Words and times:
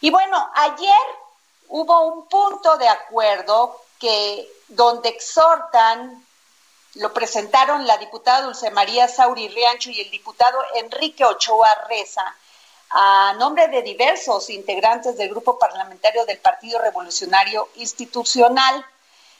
Y 0.00 0.10
bueno, 0.10 0.50
ayer 0.54 1.00
hubo 1.68 2.00
un 2.06 2.26
punto 2.26 2.76
de 2.78 2.88
acuerdo 2.88 3.80
que 3.98 4.50
donde 4.68 5.10
exhortan 5.10 6.24
lo 6.94 7.12
presentaron 7.12 7.86
la 7.86 7.98
diputada 7.98 8.42
Dulce 8.42 8.70
María 8.70 9.06
Sauri 9.06 9.48
Riancho 9.48 9.90
y 9.90 10.00
el 10.00 10.10
diputado 10.10 10.58
Enrique 10.74 11.24
Ochoa 11.24 11.68
Reza 11.88 12.24
a 12.90 13.34
nombre 13.38 13.68
de 13.68 13.82
diversos 13.82 14.50
integrantes 14.50 15.16
del 15.16 15.28
grupo 15.28 15.58
parlamentario 15.58 16.24
del 16.24 16.38
Partido 16.38 16.80
Revolucionario 16.80 17.68
Institucional. 17.76 18.84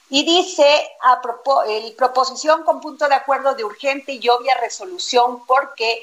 Y 0.09 0.25
dice 0.25 0.91
a 1.03 1.21
el 1.69 1.95
proposición 1.95 2.65
con 2.65 2.81
punto 2.81 3.09
de 3.09 3.15
acuerdo 3.15 3.55
de 3.55 3.65
urgente 3.65 4.13
y 4.13 4.29
obvia 4.29 4.57
resolución 4.57 5.45
porque 5.47 6.03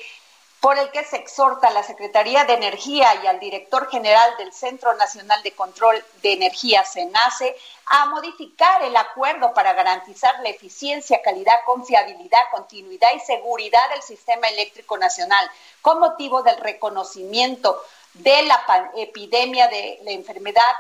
por 0.60 0.78
el 0.78 0.90
que 0.92 1.04
se 1.04 1.18
exhorta 1.18 1.68
a 1.68 1.72
la 1.72 1.84
Secretaría 1.84 2.44
de 2.46 2.54
Energía 2.54 3.08
y 3.24 3.28
al 3.28 3.40
director 3.40 3.90
general 3.90 4.36
del 4.38 4.52
Centro 4.52 4.94
Nacional 4.96 5.42
de 5.44 5.52
Control 5.52 6.04
de 6.22 6.34
Energía, 6.34 6.84
CENACE, 6.84 7.56
a 7.86 8.08
modificar 8.08 8.82
el 8.82 8.96
acuerdo 8.96 9.54
para 9.54 9.74
garantizar 9.74 10.40
la 10.42 10.50
eficiencia, 10.50 11.22
calidad, 11.22 11.56
confiabilidad, 11.66 12.40
continuidad 12.52 13.10
y 13.16 13.20
seguridad 13.20 13.90
del 13.92 14.02
sistema 14.02 14.48
eléctrico 14.48 14.98
nacional 14.98 15.50
con 15.82 16.00
motivo 16.00 16.42
del 16.42 16.58
reconocimiento 16.58 17.82
de 18.16 18.44
la 18.44 18.92
epidemia 18.96 19.68
de 19.68 20.00
la 20.04 20.12
enfermedad 20.12 20.74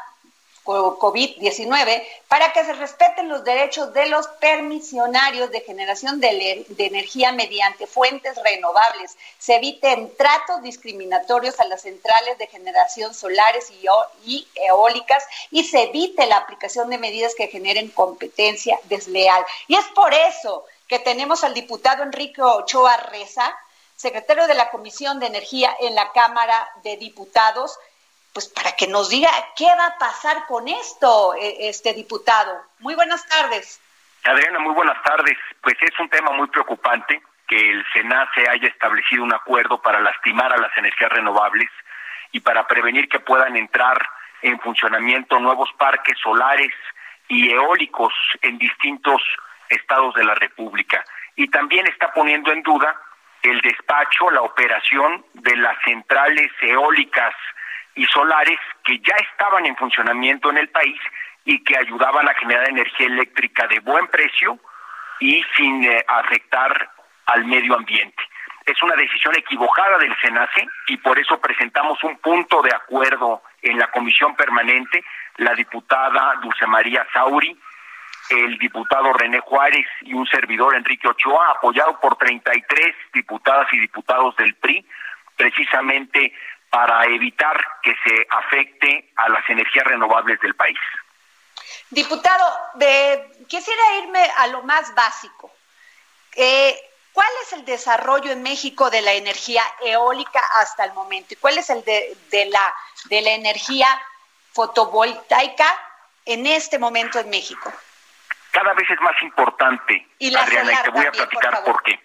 COVID-19 0.67 2.03
para 2.27 2.51
que 2.51 2.65
se 2.65 2.73
respeten 2.73 3.29
los 3.29 3.43
derechos 3.43 3.93
de 3.93 4.07
los 4.07 4.27
permisionarios 4.27 5.49
de 5.51 5.61
generación 5.61 6.19
de, 6.19 6.65
energía 6.77 7.31
mediante 7.31 7.87
fuentes 7.87 8.37
renovables, 8.43 9.17
se 9.39 9.55
eviten 9.55 10.15
tratos 10.17 10.61
discriminatorios 10.61 11.59
a 11.59 11.65
las 11.65 11.81
centrales 11.81 12.37
de 12.37 12.47
generación 12.47 13.13
solares 13.13 13.71
y, 13.71 13.85
y 14.25 14.47
eólicas 14.55 15.23
y 15.51 15.63
se 15.63 15.83
evite 15.83 16.25
la 16.25 16.37
aplicación 16.37 16.89
de 16.89 16.97
medidas 16.97 17.33
que 17.35 17.47
generen 17.47 17.89
competencia 17.89 18.79
desleal. 18.85 19.45
Y 19.67 19.75
es 19.75 19.85
por 19.95 20.13
eso 20.13 20.65
que 20.87 20.99
tenemos 20.99 21.43
al 21.43 21.53
diputado 21.53 22.03
Enrique 22.03 22.41
Ochoa 22.41 22.97
Reza, 22.97 23.55
secretario 23.95 24.47
de 24.47 24.53
la 24.53 24.69
Comisión 24.69 25.19
de 25.19 25.27
Energía 25.27 25.75
en 25.79 25.95
la 25.95 26.11
Cámara 26.11 26.69
de 26.83 26.97
Diputados, 26.97 27.77
pues 28.33 28.47
para 28.47 28.73
que 28.73 28.87
nos 28.87 29.09
diga 29.09 29.29
qué 29.55 29.67
va 29.77 29.87
a 29.87 29.97
pasar 29.97 30.45
con 30.45 30.67
esto, 30.67 31.33
e, 31.35 31.69
este 31.69 31.93
diputado. 31.93 32.61
Muy 32.79 32.95
buenas 32.95 33.25
tardes. 33.27 33.81
Adriana, 34.23 34.59
muy 34.59 34.73
buenas 34.73 35.01
tardes. 35.03 35.37
Pues 35.61 35.75
es 35.81 35.99
un 35.99 36.09
tema 36.09 36.31
muy 36.31 36.47
preocupante 36.47 37.21
que 37.47 37.57
el 37.57 37.85
SENACE 37.93 38.49
haya 38.49 38.67
establecido 38.67 39.23
un 39.23 39.33
acuerdo 39.33 39.81
para 39.81 40.01
lastimar 40.01 40.51
a 40.53 40.57
las 40.57 40.75
energías 40.77 41.11
renovables 41.11 41.69
y 42.31 42.41
para 42.41 42.67
prevenir 42.67 43.07
que 43.07 43.19
puedan 43.19 43.55
entrar 43.55 43.97
en 44.41 44.59
funcionamiento 44.59 45.39
nuevos 45.39 45.69
parques 45.77 46.17
solares 46.21 46.73
y 47.27 47.49
eólicos 47.51 48.13
en 48.41 48.57
distintos 48.57 49.21
estados 49.69 50.13
de 50.15 50.25
la 50.25 50.35
República. 50.35 51.03
Y 51.35 51.49
también 51.49 51.87
está 51.87 52.11
poniendo 52.11 52.51
en 52.51 52.63
duda 52.63 52.95
el 53.43 53.61
despacho, 53.61 54.29
la 54.31 54.41
operación 54.41 55.25
de 55.33 55.55
las 55.55 55.77
centrales 55.83 56.51
eólicas 56.61 57.33
y 57.97 58.05
solares 58.05 58.59
que 58.83 58.99
ya 58.99 59.15
estaban 59.31 59.65
en 59.65 59.75
funcionamiento 59.75 60.49
en 60.51 60.57
el 60.57 60.69
país 60.69 60.99
y 61.43 61.63
que 61.63 61.77
ayudaban 61.77 62.29
a 62.29 62.33
generar 62.35 62.69
energía 62.69 63.07
eléctrica 63.07 63.67
de 63.67 63.79
buen 63.79 64.07
precio 64.07 64.59
y 65.19 65.43
sin 65.55 65.83
eh, 65.83 66.05
afectar 66.07 66.91
al 67.25 67.45
medio 67.45 67.75
ambiente. 67.75 68.23
Es 68.65 68.81
una 68.83 68.95
decisión 68.95 69.35
equivocada 69.35 69.97
del 69.97 70.15
SENACE 70.21 70.67
y 70.87 70.97
por 70.97 71.17
eso 71.17 71.39
presentamos 71.39 72.03
un 72.03 72.17
punto 72.17 72.61
de 72.61 72.73
acuerdo 72.73 73.41
en 73.61 73.79
la 73.79 73.87
comisión 73.87 74.35
permanente, 74.35 75.03
la 75.37 75.53
diputada 75.55 76.35
Dulce 76.41 76.67
María 76.67 77.07
Sauri, 77.13 77.57
el 78.29 78.57
diputado 78.57 79.13
René 79.13 79.39
Juárez 79.39 79.87
y 80.01 80.13
un 80.13 80.27
servidor 80.27 80.75
Enrique 80.75 81.07
Ochoa, 81.07 81.51
apoyado 81.51 81.99
por 81.99 82.17
33 82.17 82.93
diputadas 83.13 83.67
y 83.71 83.79
diputados 83.79 84.35
del 84.35 84.53
PRI, 84.55 84.85
precisamente 85.37 86.33
para 86.69 87.05
evitar 87.05 87.57
que 87.81 87.95
se 88.03 88.27
afecte 88.29 89.11
a 89.15 89.29
las 89.29 89.47
energías 89.49 89.85
renovables 89.85 90.39
del 90.41 90.55
país. 90.55 90.77
Diputado, 91.89 92.45
quisiera 93.47 93.97
irme 94.03 94.21
a 94.37 94.47
lo 94.47 94.63
más 94.63 94.93
básico. 94.93 95.51
Eh, 96.35 96.77
¿Cuál 97.13 97.29
es 97.41 97.53
el 97.53 97.65
desarrollo 97.65 98.31
en 98.31 98.43
México 98.43 98.91
de 98.91 99.01
la 99.01 99.13
energía 99.13 99.63
eólica 99.83 100.39
hasta 100.61 100.85
el 100.85 100.93
momento? 100.93 101.33
¿Y 101.33 101.37
cuál 101.37 101.57
es 101.57 101.69
el 101.69 101.83
de, 101.83 102.45
la, 102.51 102.75
de 103.05 103.21
la 103.21 103.31
energía 103.31 103.87
fotovoltaica 104.53 105.65
en 106.25 106.45
este 106.45 106.77
momento 106.77 107.17
en 107.19 107.29
México? 107.29 107.73
Cada 108.51 108.73
vez 108.73 108.87
es 108.89 109.01
más 109.01 109.19
importante, 109.23 110.07
y 110.19 110.35
Adriana, 110.35 110.73
y 110.73 110.83
te 110.83 110.89
voy 110.89 111.05
a 111.05 111.11
platicar 111.11 111.63
por, 111.63 111.73
por 111.73 111.83
qué. 111.83 111.99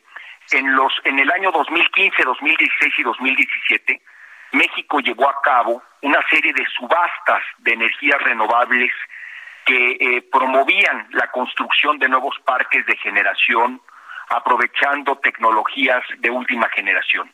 En, 0.53 0.75
los, 0.75 0.93
en 1.05 1.19
el 1.19 1.31
año 1.31 1.51
2015, 1.53 2.23
2016 2.23 2.95
y 2.99 3.03
2017, 3.03 4.03
México 4.53 5.01
llevó 5.01 5.29
a 5.29 5.41
cabo 5.43 5.83
una 6.03 6.21
serie 6.29 6.53
de 6.53 6.65
subastas 6.77 7.43
de 7.59 7.73
energías 7.73 8.21
renovables 8.23 8.93
que 9.65 9.97
eh, 10.01 10.23
promovían 10.31 11.07
la 11.11 11.31
construcción 11.31 11.99
de 11.99 12.09
nuevos 12.09 12.39
parques 12.45 12.85
de 12.87 12.97
generación 12.97 13.81
aprovechando 14.29 15.17
tecnologías 15.19 16.03
de 16.19 16.31
última 16.31 16.69
generación. 16.71 17.31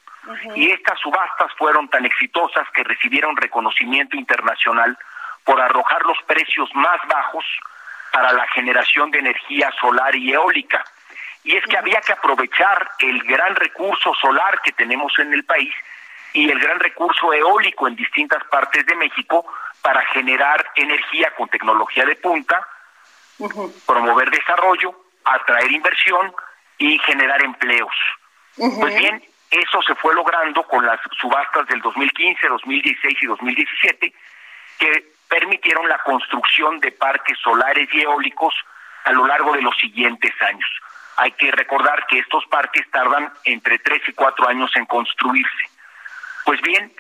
Y 0.55 0.71
estas 0.71 0.99
subastas 0.99 1.51
fueron 1.57 1.89
tan 1.89 2.05
exitosas 2.05 2.67
que 2.75 2.85
recibieron 2.85 3.37
reconocimiento 3.37 4.17
internacional 4.17 4.99
por 5.45 5.61
arrojar 5.61 6.03
los 6.03 6.19
precios 6.27 6.69
más 6.75 6.99
bajos 7.09 7.45
para 8.13 8.33
la 8.33 8.47
generación 8.49 9.11
de 9.11 9.21
energía 9.21 9.71
solar 9.81 10.15
y 10.15 10.33
eólica. 10.33 10.85
Y 11.45 11.57
es 11.57 11.65
que 11.65 11.79
había 11.79 12.01
que 12.01 12.13
aprovechar 12.13 12.91
el 12.99 13.23
gran 13.23 13.55
recurso 13.57 14.13
solar 14.21 14.61
que 14.63 14.73
tenemos 14.73 15.17
en 15.19 15.33
el 15.33 15.45
país 15.45 15.73
y 16.39 16.49
el 16.49 16.59
gran 16.61 16.79
recurso 16.79 17.33
eólico 17.33 17.89
en 17.89 17.97
distintas 17.97 18.45
partes 18.45 18.87
de 18.87 18.95
México 18.95 19.45
para 19.83 20.01
generar 20.07 20.71
energía 20.77 21.33
con 21.37 21.49
tecnología 21.49 22.05
de 22.07 22.15
punta, 22.15 22.65
promover 23.85 24.31
desarrollo, 24.31 24.95
atraer 25.25 25.73
inversión 25.73 26.33
y 26.79 26.97
generar 27.01 27.43
empleos. 27.43 27.93
Pues 28.57 28.95
bien, 28.97 29.21
eso 29.51 29.83
se 29.83 29.97
fue 29.97 30.15
logrando 30.15 30.63
con 30.63 30.87
las 30.87 31.01
subastas 31.21 31.67
del 31.67 31.81
2015, 31.81 32.47
2016 32.47 33.19
y 33.21 33.27
2017, 33.27 34.15
que 34.79 35.13
permitieron 35.29 35.89
la 35.89 35.99
construcción 36.05 36.79
de 36.79 36.93
parques 36.93 37.37
solares 37.41 37.89
y 37.93 38.03
eólicos 38.03 38.55
a 39.05 39.11
lo 39.11 39.27
largo 39.27 39.55
de 39.55 39.63
los 39.63 39.77
siguientes 39.77 40.33
años. 40.43 40.69
Hay 41.17 41.33
que 41.33 41.51
recordar 41.51 42.07
que 42.07 42.21
estos 42.21 42.47
parques 42.47 42.89
tardan 42.93 43.33
entre 43.45 43.81
tres 43.81 44.03
y 44.07 44.13
cuatro 44.13 44.49
años 44.49 44.71
en 44.77 44.87
construirse. 44.87 45.78
Pues 46.49 46.63
bien, 46.63 46.91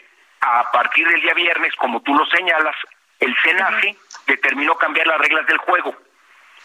a 0.42 0.70
partir 0.72 1.08
del 1.08 1.22
día 1.22 1.32
viernes, 1.32 1.74
como 1.76 2.02
tú 2.02 2.14
lo 2.14 2.26
señalas, 2.26 2.76
el 3.18 3.34
SENACE 3.42 3.96
determinó 4.26 4.74
cambiar 4.74 5.06
las 5.06 5.16
reglas 5.16 5.46
del 5.46 5.56
juego 5.56 5.96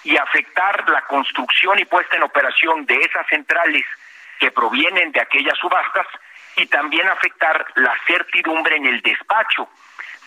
y 0.04 0.18
afectar 0.18 0.90
la 0.90 1.02
construcción 1.04 1.80
y 1.80 1.86
puesta 1.86 2.18
en 2.18 2.24
operación 2.24 2.86
de 2.86 2.96
esas 2.96 3.26
centrales 3.28 3.86
que 4.38 4.52
provienen 4.52 5.14
de 5.14 5.22
aquellas 5.22 5.58
subastas 5.60 6.08
y 6.58 6.66
también 6.66 7.08
afectar 7.08 7.66
la 7.76 7.96
certidumbre 8.06 8.76
en 8.76 8.88
el 8.88 9.02
despacho 9.02 9.70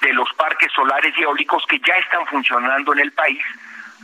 de 0.01 0.15
los 0.15 0.33
parques 0.33 0.73
solares 0.73 1.13
y 1.19 1.25
eólicos 1.25 1.63
que 1.67 1.79
ya 1.81 1.97
están 1.97 2.27
funcionando 2.27 2.95
en 2.95 3.01
el 3.01 3.13
país 3.13 3.45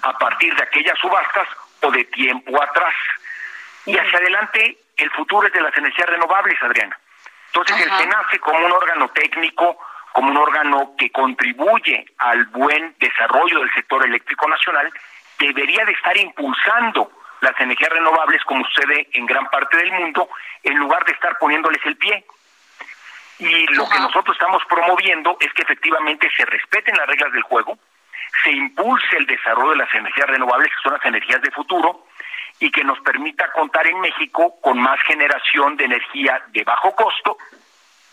a 0.02 0.12
partir 0.18 0.54
de 0.56 0.62
aquellas 0.62 0.98
subastas 0.98 1.48
o 1.80 1.90
de 1.90 2.04
tiempo 2.04 2.62
atrás. 2.62 2.94
Y 3.86 3.96
hacia 3.96 4.18
adelante, 4.18 4.76
el 4.98 5.10
futuro 5.12 5.46
es 5.46 5.54
de 5.54 5.62
las 5.62 5.74
energías 5.74 6.10
renovables, 6.10 6.62
Adriana. 6.62 6.98
Entonces 7.54 7.86
el 7.86 7.98
SENACE 7.98 8.38
como 8.38 8.64
un 8.64 8.72
órgano 8.72 9.08
técnico, 9.08 9.78
como 10.12 10.30
un 10.30 10.36
órgano 10.38 10.94
que 10.96 11.10
contribuye 11.10 12.06
al 12.16 12.46
buen 12.46 12.94
desarrollo 12.98 13.60
del 13.60 13.72
sector 13.74 14.06
eléctrico 14.06 14.48
nacional, 14.48 14.90
debería 15.38 15.84
de 15.84 15.92
estar 15.92 16.16
impulsando 16.16 17.10
las 17.42 17.58
energías 17.60 17.90
renovables 17.90 18.42
como 18.44 18.64
sucede 18.64 19.06
en 19.12 19.26
gran 19.26 19.50
parte 19.50 19.76
del 19.76 19.92
mundo, 19.92 20.30
en 20.62 20.78
lugar 20.78 21.04
de 21.04 21.12
estar 21.12 21.36
poniéndoles 21.38 21.84
el 21.84 21.96
pie. 21.96 22.24
Y 23.38 23.66
lo 23.74 23.86
que 23.88 23.98
nosotros 23.98 24.34
estamos 24.34 24.62
promoviendo 24.66 25.36
es 25.40 25.52
que 25.52 25.62
efectivamente 25.62 26.30
se 26.34 26.46
respeten 26.46 26.96
las 26.96 27.06
reglas 27.06 27.32
del 27.32 27.42
juego, 27.42 27.76
se 28.44 28.50
impulse 28.50 29.16
el 29.18 29.26
desarrollo 29.26 29.72
de 29.72 29.76
las 29.76 29.94
energías 29.94 30.28
renovables, 30.28 30.68
que 30.68 30.82
son 30.82 30.92
las 30.94 31.04
energías 31.04 31.42
de 31.42 31.50
futuro, 31.50 32.06
y 32.62 32.70
que 32.70 32.84
nos 32.84 33.00
permita 33.00 33.50
contar 33.50 33.88
en 33.88 34.00
México 34.00 34.60
con 34.60 34.78
más 34.78 35.00
generación 35.02 35.76
de 35.76 35.84
energía 35.84 36.40
de 36.52 36.62
bajo 36.62 36.94
costo 36.94 37.36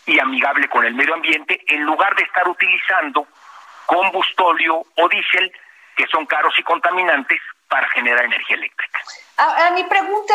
y 0.06 0.18
amigable 0.18 0.68
con 0.68 0.84
el 0.84 0.92
medio 0.92 1.14
ambiente, 1.14 1.62
en 1.68 1.84
lugar 1.84 2.16
de 2.16 2.24
estar 2.24 2.48
utilizando 2.48 3.28
combustóleo 3.86 4.84
o 4.96 5.08
diésel, 5.08 5.52
que 5.96 6.04
son 6.08 6.26
caros 6.26 6.52
y 6.58 6.64
contaminantes, 6.64 7.38
para 7.68 7.88
generar 7.90 8.24
energía 8.24 8.56
eléctrica. 8.56 8.98
A, 9.36 9.70
mi 9.70 9.84
pregunta, 9.84 10.34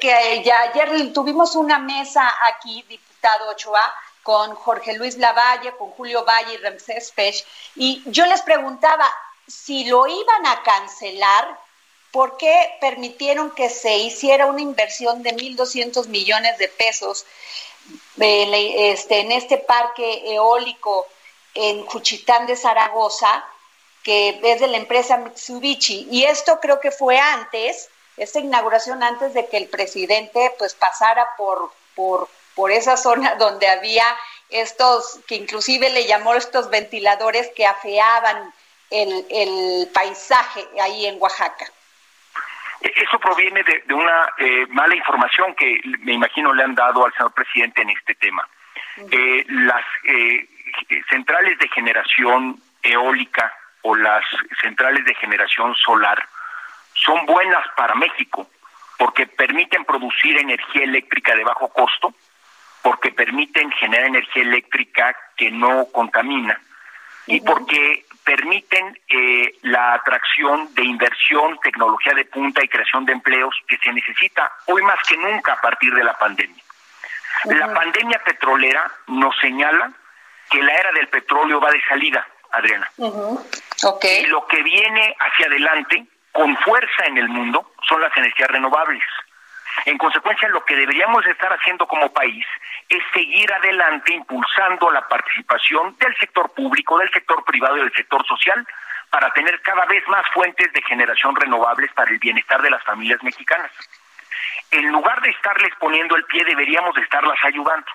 que 0.00 0.42
ya 0.42 0.58
ayer 0.62 1.12
tuvimos 1.12 1.54
una 1.54 1.78
mesa 1.78 2.32
aquí, 2.48 2.82
diputado 2.88 3.50
Ochoa, 3.50 3.94
con 4.22 4.54
Jorge 4.54 4.96
Luis 4.96 5.18
Lavalle, 5.18 5.72
con 5.76 5.90
Julio 5.90 6.24
Valle 6.24 6.54
y 6.54 6.56
Ramsés 6.56 7.12
Pech, 7.14 7.44
y 7.76 8.02
yo 8.06 8.24
les 8.24 8.40
preguntaba 8.40 9.04
si 9.46 9.86
lo 9.90 10.06
iban 10.06 10.46
a 10.46 10.62
cancelar, 10.62 11.58
¿por 12.12 12.36
qué 12.36 12.54
permitieron 12.80 13.50
que 13.52 13.70
se 13.70 13.96
hiciera 13.98 14.46
una 14.46 14.60
inversión 14.60 15.22
de 15.22 15.34
1.200 15.34 16.06
millones 16.08 16.58
de 16.58 16.68
pesos 16.68 17.26
este, 18.18 19.20
en 19.20 19.32
este 19.32 19.58
parque 19.58 20.34
eólico 20.34 21.06
en 21.54 21.84
Juchitán 21.86 22.46
de 22.46 22.56
Zaragoza, 22.56 23.44
que 24.02 24.40
es 24.42 24.60
de 24.60 24.68
la 24.68 24.76
empresa 24.76 25.16
Mitsubishi? 25.16 26.08
Y 26.10 26.24
esto 26.24 26.60
creo 26.60 26.80
que 26.80 26.90
fue 26.90 27.18
antes, 27.18 27.88
esta 28.16 28.40
inauguración 28.40 29.02
antes 29.02 29.34
de 29.34 29.46
que 29.46 29.56
el 29.56 29.68
presidente 29.68 30.54
pues 30.58 30.74
pasara 30.74 31.26
por, 31.36 31.72
por 31.94 32.28
por 32.54 32.70
esa 32.70 32.96
zona 32.96 33.34
donde 33.38 33.66
había 33.68 34.04
estos, 34.50 35.20
que 35.26 35.36
inclusive 35.36 35.90
le 35.90 36.06
llamó 36.06 36.34
estos 36.34 36.68
ventiladores 36.70 37.48
que 37.54 37.64
afeaban 37.66 38.52
el, 38.90 39.88
paisaje 39.94 40.66
ahí 40.80 41.06
en 41.06 41.20
Oaxaca. 41.20 41.72
Eso 42.80 43.18
proviene 43.18 43.62
de, 43.62 43.94
una 43.94 44.30
eh, 44.38 44.66
mala 44.68 44.94
información 44.94 45.54
que 45.54 45.80
me 46.00 46.12
imagino 46.12 46.52
le 46.54 46.64
han 46.64 46.74
dado 46.74 47.04
al 47.04 47.12
señor 47.12 47.32
presidente 47.32 47.82
en 47.82 47.90
este 47.90 48.14
tema. 48.14 48.48
Eh, 49.10 49.44
las 49.48 49.84
eh, 50.04 50.48
centrales 51.08 51.58
de 51.58 51.68
generación 51.68 52.56
eólica 52.82 53.54
o 53.82 53.94
las 53.94 54.24
centrales 54.60 55.04
de 55.04 55.14
generación 55.14 55.74
solar 55.76 56.26
son 56.94 57.24
buenas 57.26 57.66
para 57.76 57.94
México 57.94 58.48
porque 59.00 59.26
permiten 59.26 59.84
producir 59.86 60.38
energía 60.38 60.84
eléctrica 60.84 61.34
de 61.34 61.42
bajo 61.42 61.68
costo, 61.68 62.14
porque 62.82 63.10
permiten 63.10 63.70
generar 63.72 64.08
energía 64.08 64.42
eléctrica 64.42 65.16
que 65.36 65.50
no 65.50 65.86
contamina 65.92 66.60
y 67.26 67.40
porque 67.40 68.04
permiten 68.24 68.98
eh, 69.08 69.54
la 69.62 69.94
atracción 69.94 70.72
de 70.74 70.84
inversión, 70.84 71.58
tecnología 71.62 72.12
de 72.14 72.24
punta 72.24 72.62
y 72.62 72.68
creación 72.68 73.04
de 73.04 73.12
empleos 73.12 73.54
que 73.66 73.78
se 73.78 73.92
necesita 73.92 74.50
hoy 74.66 74.82
más 74.82 74.98
que 75.08 75.16
nunca 75.16 75.54
a 75.54 75.60
partir 75.60 75.92
de 75.94 76.04
la 76.04 76.18
pandemia. 76.18 76.62
La 77.44 77.72
pandemia 77.72 78.20
petrolera 78.24 78.90
nos 79.06 79.34
señala 79.40 79.92
que 80.50 80.62
la 80.62 80.74
era 80.74 80.92
del 80.92 81.08
petróleo 81.08 81.60
va 81.60 81.70
de 81.70 81.80
salida, 81.88 82.26
Adriana. 82.52 82.90
Y 82.98 84.26
lo 84.26 84.46
que 84.46 84.62
viene 84.62 85.16
hacia 85.18 85.46
adelante 85.46 86.06
con 86.32 86.56
fuerza 86.58 87.04
en 87.06 87.18
el 87.18 87.28
mundo 87.28 87.72
son 87.88 88.00
las 88.00 88.14
energías 88.16 88.50
renovables. 88.50 89.02
En 89.86 89.98
consecuencia, 89.98 90.48
lo 90.48 90.64
que 90.64 90.76
deberíamos 90.76 91.26
estar 91.26 91.52
haciendo 91.52 91.86
como 91.86 92.12
país 92.12 92.44
es 92.88 93.02
seguir 93.14 93.52
adelante 93.52 94.12
impulsando 94.12 94.90
la 94.90 95.06
participación 95.08 95.96
del 95.98 96.14
sector 96.16 96.52
público, 96.52 96.98
del 96.98 97.10
sector 97.12 97.44
privado 97.44 97.76
y 97.78 97.80
del 97.80 97.92
sector 97.94 98.26
social 98.26 98.66
para 99.10 99.32
tener 99.32 99.60
cada 99.62 99.84
vez 99.86 100.06
más 100.08 100.24
fuentes 100.32 100.72
de 100.72 100.82
generación 100.82 101.34
renovables 101.34 101.92
para 101.92 102.10
el 102.10 102.18
bienestar 102.18 102.62
de 102.62 102.70
las 102.70 102.82
familias 102.84 103.22
mexicanas. 103.22 103.70
En 104.70 104.88
lugar 104.92 105.20
de 105.20 105.30
estarles 105.30 105.74
poniendo 105.78 106.16
el 106.16 106.24
pie, 106.24 106.44
deberíamos 106.44 106.94
de 106.94 107.02
estarlas 107.02 107.38
ayudando. 107.42 107.86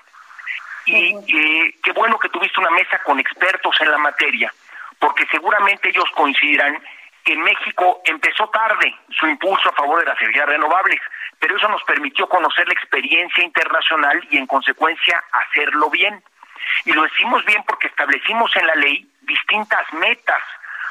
Y 0.86 1.16
eh, 1.16 1.76
qué 1.82 1.92
bueno 1.94 2.20
que 2.20 2.30
tuviste 2.30 2.60
una 2.60 2.70
mesa 2.70 3.00
con 3.04 3.20
expertos 3.20 3.76
en 3.80 3.92
la 3.92 3.98
materia, 3.98 4.54
porque 5.00 5.26
seguramente 5.32 5.90
ellos 5.90 6.10
coincidirán 6.14 6.78
que 7.24 7.36
México 7.36 8.02
empezó 8.06 8.48
tarde 8.50 8.96
su 9.10 9.26
impulso 9.28 9.70
a 9.70 9.74
favor 9.74 10.00
de 10.00 10.06
las 10.06 10.22
energías 10.22 10.48
renovables, 10.48 11.02
pero 11.46 11.58
eso 11.58 11.68
nos 11.68 11.84
permitió 11.84 12.28
conocer 12.28 12.68
la 12.68 12.74
experiencia 12.74 13.44
internacional 13.44 14.20
y 14.32 14.38
en 14.38 14.48
consecuencia 14.48 15.24
hacerlo 15.32 15.92
bien. 15.92 16.24
Y 16.86 16.92
lo 16.92 17.04
decimos 17.04 17.46
bien 17.46 17.64
porque 17.68 17.86
establecimos 17.86 18.50
en 18.56 18.66
la 18.66 18.74
ley 18.74 19.08
distintas 19.22 19.86
metas 19.94 20.42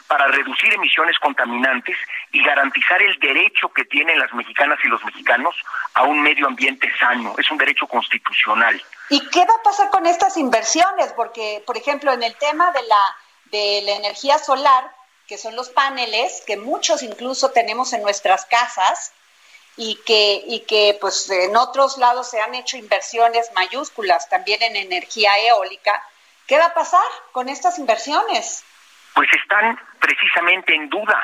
para 0.07 0.29
reducir 0.29 0.73
emisiones 0.73 1.19
contaminantes 1.19 1.99
y 2.31 2.41
garantizar 2.45 3.03
el 3.03 3.19
derecho 3.19 3.69
que 3.71 3.85
tienen 3.87 4.17
las 4.17 4.33
mexicanas 4.33 4.79
y 4.85 4.87
los 4.87 5.05
mexicanos 5.05 5.57
a 5.95 6.05
un 6.05 6.23
medio 6.23 6.47
ambiente 6.47 6.89
sano. 7.01 7.35
Es 7.37 7.51
un 7.51 7.59
derecho 7.59 7.89
constitucional. 7.89 8.81
¿Y 9.09 9.29
qué 9.31 9.41
va 9.41 9.55
a 9.59 9.63
pasar 9.65 9.91
con 9.91 10.07
estas 10.07 10.37
inversiones? 10.37 11.13
Porque, 11.15 11.65
por 11.67 11.77
ejemplo, 11.77 12.13
en 12.13 12.23
el 12.23 12.37
tema 12.37 12.71
de 12.71 12.83
la, 12.85 13.17
de 13.47 13.83
la 13.87 13.93
energía 13.97 14.39
solar, 14.39 14.89
que 15.27 15.37
son 15.37 15.57
los 15.57 15.71
paneles, 15.71 16.45
que 16.47 16.57
muchos 16.57 17.03
incluso 17.03 17.51
tenemos 17.51 17.93
en 17.93 18.03
nuestras 18.03 18.47
casas 18.47 19.13
y 19.77 19.97
que, 20.07 20.43
y 20.47 20.61
que 20.61 20.97
pues 21.01 21.29
en 21.31 21.57
otros 21.57 21.99
lados 21.99 22.31
se 22.31 22.41
han 22.41 22.55
hecho 22.55 22.77
inversiones 22.77 23.51
mayúsculas 23.55 24.29
también 24.29 24.63
en 24.63 24.77
energía 24.77 25.31
eólica. 25.49 26.03
¿Qué 26.47 26.59
va 26.59 26.67
a 26.67 26.75
pasar 26.75 27.05
con 27.33 27.49
estas 27.49 27.79
inversiones? 27.79 28.65
Pues 29.15 29.29
están 29.33 29.79
precisamente 29.99 30.75
en 30.75 30.89
duda, 30.89 31.21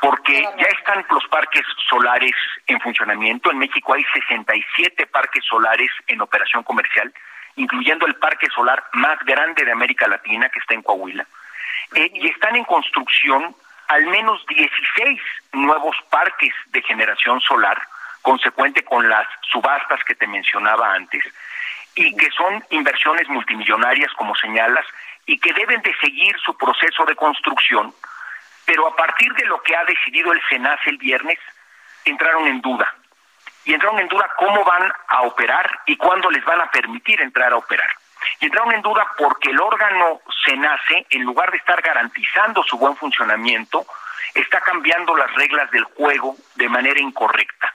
porque 0.00 0.42
ya 0.42 0.68
están 0.78 1.04
los 1.10 1.26
parques 1.28 1.62
solares 1.88 2.34
en 2.66 2.80
funcionamiento. 2.80 3.50
En 3.50 3.58
México 3.58 3.94
hay 3.94 4.04
67 4.12 5.06
parques 5.06 5.44
solares 5.44 5.90
en 6.06 6.20
operación 6.20 6.62
comercial, 6.62 7.12
incluyendo 7.56 8.06
el 8.06 8.16
parque 8.16 8.48
solar 8.54 8.84
más 8.94 9.18
grande 9.24 9.64
de 9.64 9.72
América 9.72 10.08
Latina, 10.08 10.48
que 10.48 10.60
está 10.60 10.74
en 10.74 10.82
Coahuila. 10.82 11.26
Eh, 11.94 12.10
y 12.14 12.28
están 12.28 12.56
en 12.56 12.64
construcción 12.64 13.54
al 13.88 14.06
menos 14.06 14.44
16 14.46 15.20
nuevos 15.52 15.96
parques 16.10 16.54
de 16.66 16.82
generación 16.82 17.40
solar, 17.40 17.80
consecuente 18.22 18.84
con 18.84 19.08
las 19.08 19.26
subastas 19.50 20.00
que 20.04 20.14
te 20.14 20.26
mencionaba 20.26 20.94
antes, 20.94 21.24
y 21.94 22.14
que 22.14 22.30
son 22.30 22.62
inversiones 22.70 23.28
multimillonarias, 23.28 24.12
como 24.12 24.34
señalas, 24.36 24.84
y 25.26 25.38
que 25.38 25.52
deben 25.52 25.80
de 25.82 25.94
seguir 25.96 26.38
su 26.38 26.56
proceso 26.56 27.04
de 27.06 27.16
construcción, 27.16 27.94
pero 28.64 28.86
a 28.86 28.94
partir 28.94 29.32
de 29.32 29.46
lo 29.46 29.62
que 29.62 29.74
ha 29.74 29.84
decidido 29.84 30.32
el 30.32 30.40
SENAS 30.48 30.80
el 30.86 30.98
viernes, 30.98 31.38
entraron 32.04 32.46
en 32.46 32.60
duda. 32.60 32.94
Y 33.64 33.74
entraron 33.74 33.98
en 33.98 34.08
duda 34.08 34.30
cómo 34.38 34.64
van 34.64 34.92
a 35.08 35.22
operar 35.22 35.80
y 35.86 35.96
cuándo 35.96 36.30
les 36.30 36.44
van 36.44 36.60
a 36.60 36.70
permitir 36.70 37.20
entrar 37.20 37.52
a 37.52 37.56
operar 37.56 37.90
y 38.40 38.46
entraron 38.46 38.74
en 38.74 38.82
duda 38.82 39.06
porque 39.16 39.50
el 39.50 39.60
órgano 39.60 40.20
se 40.44 40.56
nace, 40.56 41.06
en 41.10 41.22
lugar 41.22 41.50
de 41.50 41.58
estar 41.58 41.80
garantizando 41.82 42.62
su 42.62 42.78
buen 42.78 42.96
funcionamiento, 42.96 43.86
está 44.34 44.60
cambiando 44.60 45.16
las 45.16 45.32
reglas 45.34 45.70
del 45.70 45.84
juego 45.84 46.36
de 46.54 46.68
manera 46.68 47.00
incorrecta. 47.00 47.74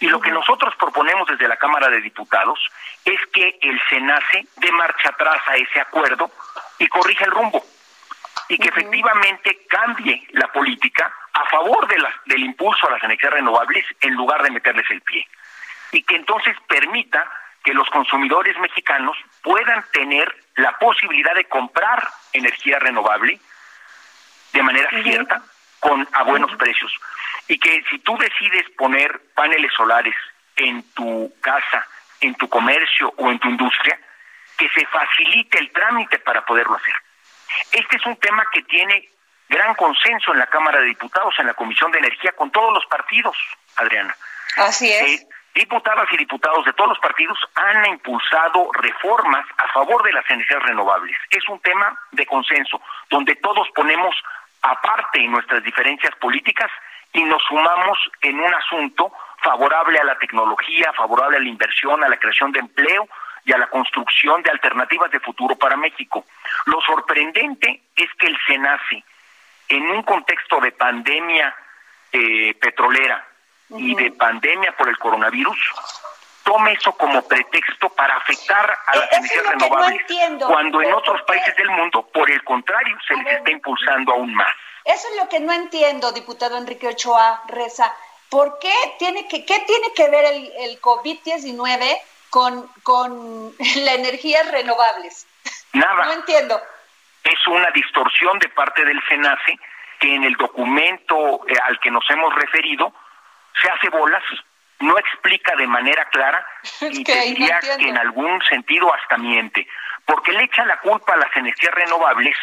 Y 0.00 0.06
lo 0.06 0.20
que 0.20 0.30
nosotros 0.30 0.74
proponemos 0.76 1.28
desde 1.28 1.48
la 1.48 1.56
Cámara 1.56 1.88
de 1.88 2.00
Diputados 2.00 2.58
es 3.04 3.18
que 3.32 3.58
el 3.60 3.80
SENACE 3.88 4.46
dé 4.56 4.70
marcha 4.72 5.10
atrás 5.10 5.40
a 5.46 5.56
ese 5.56 5.80
acuerdo 5.80 6.30
y 6.78 6.86
corrija 6.88 7.24
el 7.24 7.32
rumbo. 7.32 7.64
Y 8.48 8.56
que 8.58 8.68
efectivamente 8.68 9.66
cambie 9.68 10.26
la 10.30 10.46
política 10.52 11.12
a 11.32 11.44
favor 11.46 11.86
de 11.88 11.96
del 12.26 12.44
impulso 12.44 12.86
a 12.86 12.92
las 12.92 13.02
energías 13.02 13.32
renovables 13.32 13.84
en 14.00 14.14
lugar 14.14 14.42
de 14.42 14.50
meterles 14.50 14.88
el 14.90 15.02
pie. 15.02 15.26
Y 15.92 16.02
que 16.02 16.16
entonces 16.16 16.56
permita 16.66 17.28
que 17.64 17.74
los 17.74 17.88
consumidores 17.90 18.56
mexicanos 18.58 19.16
puedan 19.42 19.84
tener 19.92 20.34
la 20.56 20.72
posibilidad 20.78 21.34
de 21.34 21.44
comprar 21.44 22.08
energía 22.32 22.78
renovable 22.78 23.38
de 24.52 24.62
manera 24.62 24.88
cierta, 25.02 25.42
con 25.80 26.08
a 26.12 26.22
buenos 26.24 26.54
precios. 26.56 26.92
Y 27.46 27.58
que 27.58 27.84
si 27.90 27.98
tú 28.00 28.16
decides 28.18 28.68
poner 28.76 29.20
paneles 29.34 29.72
solares 29.76 30.14
en 30.56 30.82
tu 30.94 31.32
casa, 31.40 31.86
en 32.20 32.34
tu 32.34 32.48
comercio 32.48 33.12
o 33.16 33.30
en 33.30 33.38
tu 33.38 33.48
industria, 33.48 33.98
que 34.56 34.68
se 34.70 34.84
facilite 34.86 35.58
el 35.58 35.70
trámite 35.70 36.18
para 36.18 36.44
poderlo 36.44 36.76
hacer. 36.76 36.94
Este 37.72 37.96
es 37.96 38.06
un 38.06 38.16
tema 38.16 38.44
que 38.52 38.62
tiene 38.62 39.08
gran 39.48 39.74
consenso 39.74 40.32
en 40.32 40.40
la 40.40 40.46
Cámara 40.46 40.80
de 40.80 40.86
Diputados, 40.86 41.34
en 41.38 41.46
la 41.46 41.54
Comisión 41.54 41.90
de 41.92 41.98
Energía, 41.98 42.32
con 42.32 42.50
todos 42.50 42.72
los 42.74 42.84
partidos, 42.86 43.36
Adriana. 43.76 44.14
Así 44.56 44.90
es. 44.92 45.22
Eh, 45.22 45.26
Diputadas 45.54 46.06
y 46.12 46.16
diputados 46.16 46.64
de 46.64 46.72
todos 46.72 46.90
los 46.90 46.98
partidos 47.00 47.38
han 47.54 47.84
impulsado 47.86 48.70
reformas 48.74 49.44
a 49.56 49.68
favor 49.72 50.02
de 50.04 50.12
las 50.12 50.28
energías 50.30 50.62
renovables. 50.62 51.16
Es 51.30 51.48
un 51.48 51.58
tema 51.60 51.98
de 52.12 52.26
consenso, 52.26 52.80
donde 53.10 53.34
todos 53.36 53.68
ponemos 53.74 54.14
aparte 54.62 55.26
nuestras 55.26 55.62
diferencias 55.62 56.14
políticas 56.16 56.70
y 57.12 57.24
nos 57.24 57.42
sumamos 57.44 57.98
en 58.20 58.38
un 58.38 58.54
asunto 58.54 59.12
favorable 59.42 59.98
a 59.98 60.04
la 60.04 60.18
tecnología, 60.18 60.92
favorable 60.92 61.38
a 61.38 61.40
la 61.40 61.48
inversión, 61.48 62.02
a 62.04 62.08
la 62.08 62.18
creación 62.18 62.52
de 62.52 62.60
empleo 62.60 63.08
y 63.44 63.52
a 63.52 63.58
la 63.58 63.68
construcción 63.68 64.42
de 64.42 64.50
alternativas 64.50 65.10
de 65.10 65.20
futuro 65.20 65.56
para 65.56 65.76
México. 65.76 66.24
Lo 66.66 66.80
sorprendente 66.82 67.82
es 67.96 68.12
que 68.18 68.26
el 68.26 68.38
SENACE, 68.46 69.04
en 69.68 69.90
un 69.90 70.02
contexto 70.02 70.60
de 70.60 70.72
pandemia 70.72 71.54
eh, 72.12 72.54
petrolera 72.60 73.26
y 73.70 73.94
de 73.94 74.10
pandemia 74.12 74.72
por 74.76 74.88
el 74.88 74.98
coronavirus, 74.98 75.58
tome 76.42 76.72
eso 76.72 76.92
como 76.92 77.22
pretexto 77.22 77.90
para 77.90 78.16
afectar 78.16 78.78
a 78.86 78.96
las 78.96 79.12
energías 79.12 79.46
renovables, 79.46 80.02
cuando 80.46 80.80
en 80.80 80.92
otros 80.94 81.20
países 81.22 81.54
del 81.56 81.70
mundo, 81.70 82.08
por 82.12 82.30
el 82.30 82.42
contrario, 82.44 82.96
se 83.06 83.14
les 83.16 83.34
está 83.34 83.50
impulsando 83.50 84.12
aún 84.12 84.34
más. 84.34 84.54
Eso 84.84 85.06
es 85.12 85.22
lo 85.22 85.28
que 85.28 85.40
no 85.40 85.52
entiendo, 85.52 86.12
diputado 86.12 86.56
Enrique 86.56 86.88
Ochoa 86.88 87.42
Reza. 87.48 87.94
¿Por 88.30 88.58
qué 88.58 88.72
tiene 88.98 89.28
que, 89.28 89.44
qué 89.44 89.60
tiene 89.60 89.92
que 89.94 90.08
ver 90.08 90.24
el, 90.24 90.52
el 90.58 90.80
COVID-19 90.80 91.98
con, 92.30 92.66
con 92.82 93.52
las 93.58 93.94
energías 93.94 94.50
renovables? 94.50 95.26
Nada. 95.74 96.06
No 96.06 96.12
entiendo. 96.12 96.60
Es 97.24 97.46
una 97.46 97.70
distorsión 97.72 98.38
de 98.38 98.48
parte 98.48 98.84
del 98.84 99.00
SENACE 99.08 99.58
que 100.00 100.14
en 100.14 100.24
el 100.24 100.34
documento 100.34 101.46
eh, 101.46 101.54
al 101.64 101.78
que 101.80 101.90
nos 101.90 102.08
hemos 102.10 102.34
referido 102.34 102.92
se 103.62 103.70
hace 103.70 103.88
bolas, 103.88 104.22
no 104.80 104.96
explica 104.98 105.54
de 105.56 105.66
manera 105.66 106.04
clara 106.06 106.44
y 106.80 107.04
diría 107.04 107.60
que 107.60 107.88
en 107.88 107.98
algún 107.98 108.40
sentido 108.42 108.92
hasta 108.94 109.18
miente, 109.18 109.66
porque 110.04 110.32
le 110.32 110.44
echa 110.44 110.64
la 110.64 110.78
culpa 110.80 111.14
a 111.14 111.18
las 111.18 111.36
energías 111.36 111.74
renovables 111.74 112.36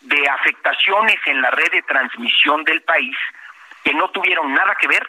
de 0.00 0.28
afectaciones 0.28 1.16
en 1.26 1.40
la 1.40 1.50
red 1.50 1.70
de 1.70 1.82
transmisión 1.82 2.64
del 2.64 2.82
país 2.82 3.16
que 3.82 3.94
no 3.94 4.10
tuvieron 4.10 4.52
nada 4.52 4.74
que 4.74 4.88
ver 4.88 5.06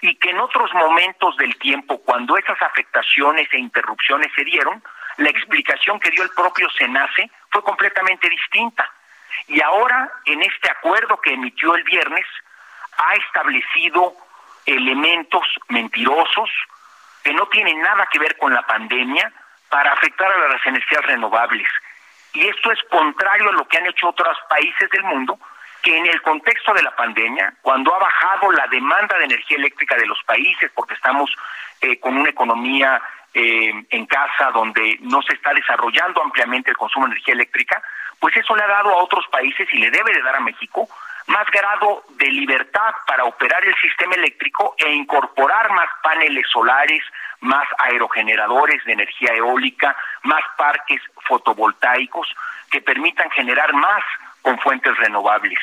y 0.00 0.14
que 0.14 0.30
en 0.30 0.38
otros 0.38 0.72
momentos 0.72 1.36
del 1.36 1.56
tiempo, 1.58 2.00
cuando 2.02 2.36
esas 2.36 2.60
afectaciones 2.62 3.48
e 3.52 3.58
interrupciones 3.58 4.32
se 4.34 4.44
dieron, 4.44 4.82
la 5.18 5.28
explicación 5.28 6.00
que 6.00 6.10
dio 6.10 6.22
el 6.22 6.30
propio 6.30 6.68
SENACE 6.70 7.30
fue 7.50 7.62
completamente 7.62 8.28
distinta. 8.28 8.90
Y 9.48 9.60
ahora, 9.60 10.10
en 10.24 10.42
este 10.42 10.70
acuerdo 10.70 11.20
que 11.20 11.34
emitió 11.34 11.74
el 11.74 11.84
viernes, 11.84 12.24
ha 12.96 13.14
establecido 13.14 14.16
elementos 14.66 15.46
mentirosos 15.68 16.50
que 17.22 17.32
no 17.32 17.46
tienen 17.48 17.80
nada 17.80 18.08
que 18.10 18.18
ver 18.18 18.36
con 18.36 18.52
la 18.52 18.66
pandemia 18.66 19.32
para 19.68 19.92
afectar 19.92 20.30
a 20.30 20.48
las 20.48 20.66
energías 20.66 21.04
renovables. 21.06 21.68
Y 22.32 22.46
esto 22.46 22.70
es 22.72 22.78
contrario 22.90 23.50
a 23.50 23.52
lo 23.52 23.66
que 23.66 23.78
han 23.78 23.86
hecho 23.86 24.08
otros 24.08 24.36
países 24.48 24.88
del 24.90 25.04
mundo, 25.04 25.38
que 25.82 25.96
en 25.96 26.06
el 26.06 26.20
contexto 26.22 26.72
de 26.74 26.82
la 26.82 26.94
pandemia, 26.94 27.54
cuando 27.62 27.94
ha 27.94 27.98
bajado 27.98 28.52
la 28.52 28.66
demanda 28.68 29.16
de 29.18 29.24
energía 29.24 29.56
eléctrica 29.56 29.96
de 29.96 30.06
los 30.06 30.22
países, 30.24 30.70
porque 30.74 30.94
estamos 30.94 31.30
eh, 31.80 31.98
con 31.98 32.16
una 32.16 32.30
economía 32.30 33.00
eh, 33.32 33.72
en 33.88 34.06
casa 34.06 34.50
donde 34.52 34.98
no 35.00 35.22
se 35.22 35.34
está 35.34 35.54
desarrollando 35.54 36.22
ampliamente 36.22 36.70
el 36.70 36.76
consumo 36.76 37.06
de 37.06 37.12
energía 37.12 37.34
eléctrica, 37.34 37.82
pues 38.18 38.36
eso 38.36 38.54
le 38.54 38.62
ha 38.62 38.68
dado 38.68 38.90
a 38.90 39.02
otros 39.02 39.26
países 39.28 39.66
y 39.72 39.78
le 39.78 39.90
debe 39.90 40.12
de 40.12 40.22
dar 40.22 40.36
a 40.36 40.40
México 40.40 40.88
más 41.30 41.46
grado 41.52 42.02
de 42.16 42.26
libertad 42.26 42.92
para 43.06 43.24
operar 43.24 43.64
el 43.64 43.74
sistema 43.76 44.14
eléctrico 44.16 44.74
e 44.76 44.90
incorporar 44.90 45.70
más 45.70 45.88
paneles 46.02 46.44
solares, 46.50 47.02
más 47.40 47.66
aerogeneradores 47.78 48.84
de 48.84 48.94
energía 48.94 49.32
eólica, 49.34 49.96
más 50.24 50.42
parques 50.58 51.00
fotovoltaicos 51.28 52.28
que 52.70 52.80
permitan 52.80 53.30
generar 53.30 53.72
más 53.72 54.02
con 54.42 54.58
fuentes 54.58 54.96
renovables. 54.96 55.58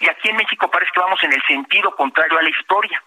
Y 0.00 0.08
aquí 0.08 0.28
en 0.28 0.36
México 0.36 0.68
parece 0.68 0.90
que 0.92 1.00
vamos 1.00 1.22
en 1.22 1.32
el 1.32 1.42
sentido 1.46 1.94
contrario 1.94 2.38
a 2.38 2.42
la 2.42 2.50
historia. 2.50 3.00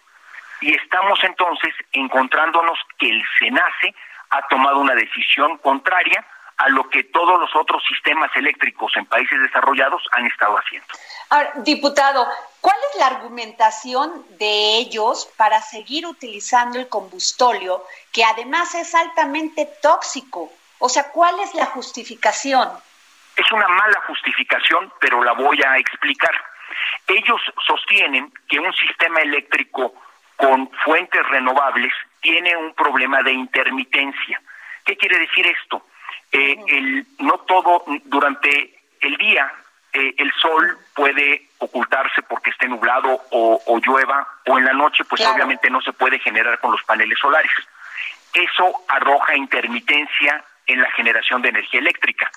Y 0.62 0.74
estamos 0.74 1.22
entonces 1.22 1.74
encontrándonos 1.92 2.80
que 2.98 3.10
el 3.10 3.24
SENACE 3.38 3.94
ha 4.30 4.42
tomado 4.48 4.80
una 4.80 4.96
decisión 4.96 5.58
contraria 5.58 6.26
a 6.58 6.70
lo 6.70 6.90
que 6.90 7.04
todos 7.04 7.40
los 7.40 7.54
otros 7.56 7.84
sistemas 7.88 8.32
eléctricos 8.36 8.96
en 8.96 9.06
países 9.06 9.40
desarrollados 9.42 10.02
han 10.12 10.26
estado 10.26 10.56
haciendo. 10.58 10.88
Ahora, 11.30 11.52
diputado, 11.58 12.28
¿cuál 12.62 12.78
es 12.92 13.00
la 13.00 13.08
argumentación 13.08 14.26
de 14.38 14.78
ellos 14.78 15.28
para 15.38 15.62
seguir 15.62 16.06
utilizando 16.06 16.80
el 16.80 16.88
combustóleo, 16.88 17.84
que 18.14 18.24
además 18.24 18.74
es 18.76 18.96
altamente 18.96 19.70
tóxico? 19.82 20.52
O 20.80 20.88
sea, 20.88 21.12
¿cuál 21.12 21.40
es 21.40 21.54
la 21.56 21.66
justificación? 21.66 22.70
Es 23.36 23.52
una 23.52 23.68
mala 23.68 24.02
justificación, 24.08 24.94
pero 25.00 25.24
la 25.24 25.34
voy 25.34 25.62
a 25.62 25.78
explicar. 25.78 26.34
Ellos 27.08 27.42
sostienen 27.68 28.32
que 28.48 28.60
un 28.60 28.74
sistema 28.74 29.20
eléctrico 29.20 29.94
con 30.38 30.70
fuentes 30.84 31.22
renovables 31.30 31.92
tiene 32.22 32.56
un 32.56 32.74
problema 32.74 33.22
de 33.24 33.32
intermitencia. 33.32 34.42
¿Qué 34.86 34.96
quiere 34.96 35.20
decir 35.20 35.46
esto? 35.48 35.86
Eh, 36.38 36.58
el, 36.68 37.08
no 37.20 37.38
todo, 37.48 37.86
durante 38.04 38.78
el 39.00 39.16
día, 39.16 39.50
eh, 39.94 40.14
el 40.18 40.34
sol 40.34 40.78
puede 40.94 41.48
ocultarse 41.60 42.24
porque 42.24 42.50
esté 42.50 42.68
nublado 42.68 43.22
o, 43.32 43.80
llueva, 43.86 44.28
o 44.46 44.58
en 44.58 44.66
la 44.66 44.74
noche, 44.74 45.06
pues 45.06 45.26
obviamente 45.26 45.70
no 45.70 45.80
se 45.82 45.94
puede 45.94 46.20
generar 46.20 46.60
con 46.60 46.72
los 46.72 46.84
paneles 46.84 47.18
solares. 47.20 47.52
Eso 48.34 48.84
arroja 48.90 49.38
intermitencia 49.38 50.44
en 50.68 50.82
la 50.82 50.92
generación 50.92 51.42
de 51.42 51.50
energía 51.50 51.80
eléctrica. 51.80 52.30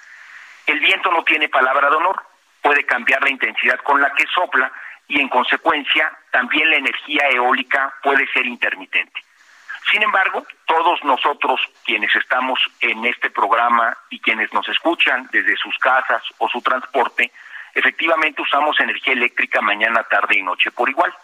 El 0.64 0.78
viento 0.78 1.10
no 1.10 1.24
tiene 1.24 1.48
palabra 1.48 1.90
de 1.90 1.96
honor, 1.96 2.22
puede 2.62 2.84
cambiar 2.84 3.20
la 3.24 3.30
intensidad 3.30 3.80
con 3.80 4.00
la 4.00 4.12
que 4.14 4.26
sopla 4.32 4.70
y 5.08 5.20
en 5.20 5.28
consecuencia 5.28 6.16
también 6.30 6.70
la 6.70 6.76
energía 6.76 7.22
eólica 7.30 7.92
puede 8.00 8.28
ser 8.28 8.46
intermitente. 8.46 9.20
Sin 9.90 10.02
embargo, 10.02 10.46
todos 10.66 11.02
nosotros 11.02 11.60
quienes 11.84 12.14
estamos 12.14 12.60
en 12.80 13.06
este 13.06 13.30
programa 13.30 13.96
y 14.10 14.20
quienes 14.20 14.52
nos 14.52 14.68
escuchan 14.68 15.28
desde 15.32 15.56
sus 15.56 15.76
casas 15.78 16.22
o 16.38 16.48
su 16.48 16.60
transporte, 16.60 17.32
efectivamente 17.74 18.42
usamos 18.42 18.78
energía 18.80 19.14
eléctrica 19.14 19.62
mañana, 19.62 20.02
tarde 20.02 20.38
y 20.38 20.42
noche 20.42 20.70
por 20.70 20.90
igual. 20.90 21.14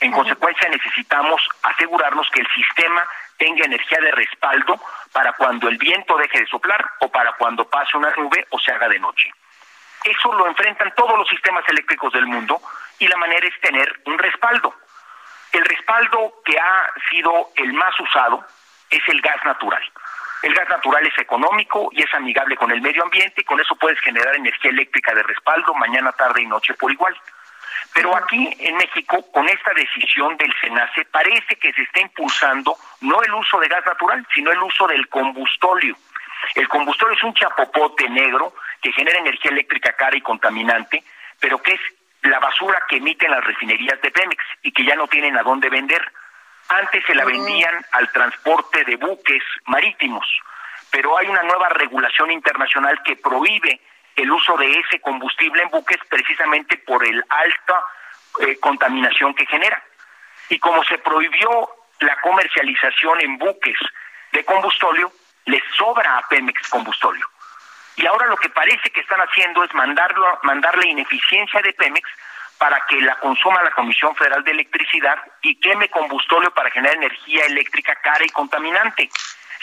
En 0.00 0.12
consecuencia, 0.12 0.68
necesitamos 0.68 1.40
asegurarnos 1.62 2.28
que 2.30 2.42
el 2.42 2.48
sistema 2.48 3.02
tenga 3.38 3.64
energía 3.64 3.98
de 4.00 4.12
respaldo 4.12 4.78
para 5.12 5.32
cuando 5.32 5.68
el 5.68 5.78
viento 5.78 6.18
deje 6.18 6.40
de 6.40 6.46
soplar 6.46 6.84
o 7.00 7.08
para 7.08 7.32
cuando 7.32 7.66
pase 7.66 7.96
una 7.96 8.10
nube 8.10 8.46
o 8.50 8.58
se 8.58 8.72
haga 8.72 8.88
de 8.88 8.98
noche. 8.98 9.32
Eso 10.04 10.32
lo 10.34 10.46
enfrentan 10.46 10.92
todos 10.94 11.16
los 11.18 11.26
sistemas 11.28 11.64
eléctricos 11.68 12.12
del 12.12 12.26
mundo 12.26 12.60
y 12.98 13.08
la 13.08 13.16
manera 13.16 13.46
es 13.46 13.58
tener 13.60 14.00
un 14.04 14.18
respaldo. 14.18 14.74
El 15.52 15.64
respaldo 15.64 16.42
que 16.44 16.58
ha 16.58 16.86
sido 17.10 17.50
el 17.56 17.72
más 17.72 17.98
usado 18.00 18.44
es 18.90 19.00
el 19.08 19.20
gas 19.20 19.44
natural. 19.44 19.82
El 20.42 20.54
gas 20.54 20.68
natural 20.68 21.06
es 21.06 21.18
económico 21.18 21.88
y 21.92 22.02
es 22.02 22.14
amigable 22.14 22.56
con 22.56 22.70
el 22.70 22.80
medio 22.80 23.02
ambiente 23.02 23.40
y 23.40 23.44
con 23.44 23.58
eso 23.58 23.74
puedes 23.76 23.98
generar 24.00 24.36
energía 24.36 24.70
eléctrica 24.70 25.14
de 25.14 25.22
respaldo 25.22 25.74
mañana, 25.74 26.12
tarde 26.12 26.42
y 26.42 26.46
noche 26.46 26.74
por 26.74 26.92
igual. 26.92 27.16
Pero 27.94 28.14
aquí 28.14 28.54
en 28.60 28.76
México, 28.76 29.24
con 29.32 29.48
esta 29.48 29.72
decisión 29.72 30.36
del 30.36 30.52
SENACE, 30.60 31.06
parece 31.06 31.56
que 31.56 31.72
se 31.72 31.82
está 31.82 32.00
impulsando 32.00 32.76
no 33.00 33.22
el 33.22 33.32
uso 33.32 33.58
de 33.58 33.68
gas 33.68 33.86
natural, 33.86 34.26
sino 34.34 34.52
el 34.52 34.62
uso 34.62 34.86
del 34.86 35.08
combustóleo. 35.08 35.96
El 36.54 36.68
combustóleo 36.68 37.16
es 37.16 37.24
un 37.24 37.34
chapopote 37.34 38.08
negro 38.10 38.54
que 38.82 38.92
genera 38.92 39.18
energía 39.18 39.50
eléctrica 39.50 39.94
cara 39.94 40.16
y 40.16 40.20
contaminante, 40.20 41.02
pero 41.40 41.60
que 41.62 41.72
es 41.72 41.80
la 42.26 42.38
basura 42.38 42.82
que 42.88 42.96
emiten 42.96 43.30
las 43.30 43.44
refinerías 43.44 44.00
de 44.00 44.10
Pemex 44.10 44.42
y 44.62 44.72
que 44.72 44.84
ya 44.84 44.94
no 44.94 45.06
tienen 45.06 45.36
a 45.36 45.42
dónde 45.42 45.68
vender. 45.68 46.02
Antes 46.68 47.04
se 47.06 47.14
la 47.14 47.24
vendían 47.24 47.84
al 47.92 48.10
transporte 48.10 48.84
de 48.84 48.96
buques 48.96 49.42
marítimos, 49.66 50.26
pero 50.90 51.16
hay 51.16 51.28
una 51.28 51.42
nueva 51.42 51.68
regulación 51.70 52.30
internacional 52.32 53.00
que 53.04 53.16
prohíbe 53.16 53.80
el 54.16 54.30
uso 54.30 54.56
de 54.56 54.70
ese 54.72 55.00
combustible 55.00 55.62
en 55.62 55.70
buques 55.70 55.98
precisamente 56.08 56.78
por 56.78 57.06
el 57.06 57.22
alta 57.28 57.84
eh, 58.40 58.58
contaminación 58.58 59.34
que 59.34 59.46
genera. 59.46 59.82
Y 60.48 60.58
como 60.58 60.82
se 60.84 60.98
prohibió 60.98 61.68
la 62.00 62.20
comercialización 62.20 63.20
en 63.20 63.38
buques 63.38 63.78
de 64.32 64.44
combustóleo, 64.44 65.12
les 65.44 65.62
sobra 65.76 66.18
a 66.18 66.28
Pemex 66.28 66.68
combustóleo. 66.68 67.26
Y 67.96 68.06
ahora 68.06 68.26
lo 68.26 68.36
que 68.36 68.50
parece 68.50 68.90
que 68.90 69.00
están 69.00 69.20
haciendo 69.20 69.64
es 69.64 69.72
mandarlo, 69.74 70.38
mandarle 70.42 70.88
ineficiencia 70.88 71.60
de 71.62 71.72
Pemex 71.72 72.08
para 72.58 72.80
que 72.88 73.00
la 73.00 73.16
consuma 73.16 73.62
la 73.62 73.70
Comisión 73.70 74.14
Federal 74.16 74.42
de 74.44 74.50
Electricidad 74.52 75.18
y 75.42 75.58
queme 75.60 75.88
combustóleo 75.88 76.50
para 76.52 76.70
generar 76.70 76.96
energía 76.96 77.44
eléctrica 77.44 77.94
cara 77.96 78.24
y 78.24 78.28
contaminante, 78.30 79.10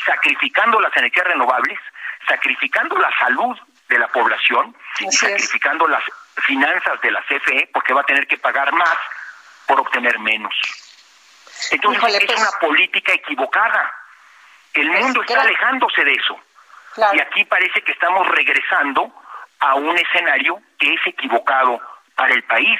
sacrificando 0.05 0.79
las 0.79 0.95
energías 0.97 1.25
renovables, 1.25 1.79
sacrificando 2.27 2.97
la 2.97 3.11
salud 3.17 3.57
de 3.89 3.99
la 3.99 4.07
población 4.07 4.75
y 4.99 5.11
sacrificando 5.11 5.87
las 5.87 6.03
finanzas 6.37 6.99
de 7.01 7.11
la 7.11 7.21
CFE 7.23 7.69
porque 7.73 7.93
va 7.93 8.01
a 8.01 8.05
tener 8.05 8.27
que 8.27 8.37
pagar 8.37 8.71
más 8.73 8.97
por 9.67 9.79
obtener 9.79 10.19
menos. 10.19 10.53
Entonces 11.71 12.03
es 12.03 12.25
pues 12.25 12.39
una 12.39 12.51
política 12.59 13.13
equivocada. 13.13 13.93
El 14.73 14.89
mundo 14.89 15.21
está 15.21 15.41
alejándose 15.41 16.03
de 16.03 16.13
eso. 16.13 16.39
Y 16.97 17.19
aquí 17.19 17.45
parece 17.45 17.81
que 17.81 17.91
estamos 17.91 18.27
regresando 18.27 19.11
a 19.59 19.75
un 19.75 19.97
escenario 19.97 20.59
que 20.77 20.93
es 20.93 21.01
equivocado 21.05 21.79
para 22.15 22.33
el 22.33 22.43
país, 22.43 22.79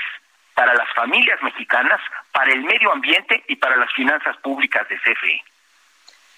para 0.53 0.73
las 0.73 0.91
familias 0.93 1.41
mexicanas, 1.41 1.99
para 2.31 2.51
el 2.51 2.63
medio 2.63 2.91
ambiente 2.91 3.43
y 3.47 3.55
para 3.55 3.75
las 3.77 3.91
finanzas 3.93 4.37
públicas 4.37 4.87
de 4.89 4.97
CFE. 4.97 5.43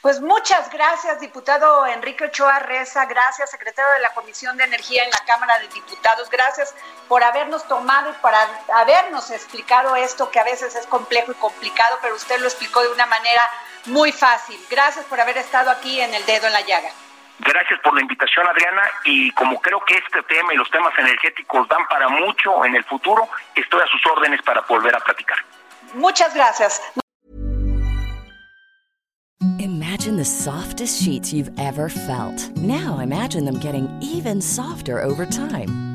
Pues 0.05 0.21
muchas 0.21 0.69
gracias, 0.69 1.19
diputado 1.19 1.87
Enrique 1.87 2.25
Ochoa 2.25 2.59
Reza, 2.59 3.07
gracias, 3.07 3.49
secretario 3.49 3.91
de 3.93 4.01
la 4.01 4.13
Comisión 4.13 4.55
de 4.55 4.63
Energía 4.63 5.03
en 5.03 5.09
la 5.09 5.25
Cámara 5.25 5.57
de 5.57 5.67
Diputados, 5.69 6.29
gracias 6.29 6.75
por 7.07 7.23
habernos 7.23 7.67
tomado 7.67 8.11
y 8.11 8.13
para 8.21 8.37
habernos 8.75 9.31
explicado 9.31 9.95
esto 9.95 10.29
que 10.29 10.39
a 10.39 10.43
veces 10.43 10.75
es 10.75 10.85
complejo 10.85 11.31
y 11.31 11.35
complicado, 11.35 11.97
pero 12.03 12.13
usted 12.13 12.39
lo 12.39 12.45
explicó 12.45 12.83
de 12.83 12.89
una 12.89 13.07
manera 13.07 13.41
muy 13.85 14.11
fácil. 14.11 14.63
Gracias 14.69 15.05
por 15.05 15.19
haber 15.19 15.39
estado 15.39 15.71
aquí 15.71 15.99
en 15.99 16.13
el 16.13 16.23
dedo 16.27 16.45
en 16.45 16.53
la 16.53 16.61
llaga. 16.61 16.91
Gracias 17.39 17.79
por 17.81 17.93
la 17.93 18.01
invitación, 18.01 18.47
Adriana, 18.47 18.83
y 19.03 19.31
como 19.31 19.59
creo 19.61 19.81
que 19.85 19.95
este 19.95 20.23
tema 20.23 20.53
y 20.53 20.57
los 20.57 20.69
temas 20.71 20.93
energéticos 20.97 21.67
dan 21.67 21.85
para 21.87 22.07
mucho 22.07 22.63
en 22.65 22.75
el 22.75 22.83
futuro, 22.85 23.27
estoy 23.53 23.81
a 23.81 23.87
sus 23.87 24.01
órdenes 24.05 24.41
para 24.41 24.61
volver 24.61 24.95
a 24.95 24.99
platicar. 24.99 25.37
Muchas 25.93 26.33
gracias. 26.33 26.81
Imagine 29.59 30.17
the 30.17 30.25
softest 30.25 31.01
sheets 31.01 31.33
you've 31.33 31.51
ever 31.59 31.89
felt. 31.89 32.49
Now 32.57 32.99
imagine 32.99 33.45
them 33.45 33.59
getting 33.59 33.89
even 34.01 34.41
softer 34.41 35.01
over 35.01 35.25
time. 35.25 35.94